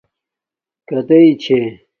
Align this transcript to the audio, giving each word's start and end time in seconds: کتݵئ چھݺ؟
کتݵئ 0.87 1.29
چھݺ؟ 1.41 1.59